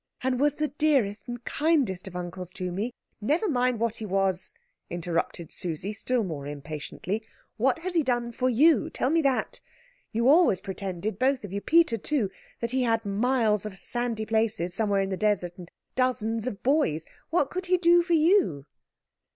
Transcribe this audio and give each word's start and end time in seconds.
"and 0.23 0.39
was 0.39 0.55
the 0.55 0.69
dearest 0.79 1.27
and 1.27 1.45
kindest 1.45 2.07
of 2.07 2.15
uncles 2.15 2.49
to 2.49 2.71
me" 2.71 2.91
"Never 3.31 3.47
mind 3.47 3.79
what 3.79 3.97
he 3.97 4.05
was," 4.07 4.55
interrupted 4.89 5.51
Susie 5.51 5.93
still 5.93 6.23
more 6.23 6.47
impatiently. 6.47 7.21
"What 7.57 7.77
has 7.81 7.93
he 7.93 8.01
done 8.01 8.31
for 8.31 8.49
you? 8.49 8.89
Tell 8.89 9.11
me 9.11 9.21
that. 9.21 9.61
You 10.11 10.27
always 10.27 10.59
pretended, 10.59 11.19
both 11.19 11.43
of 11.43 11.53
you 11.53 11.61
Peter 11.61 11.99
too 11.99 12.31
that 12.61 12.71
he 12.71 12.81
had 12.81 13.05
miles 13.05 13.63
of 13.63 13.77
sandy 13.77 14.25
places 14.25 14.73
somewhere 14.73 15.01
in 15.03 15.09
the 15.09 15.17
desert, 15.17 15.55
and 15.59 15.69
dozens 15.93 16.47
of 16.47 16.63
boys. 16.63 17.05
What 17.29 17.51
could 17.51 17.67
he 17.67 17.77
do 17.77 18.01
for 18.01 18.13
you?" 18.13 18.65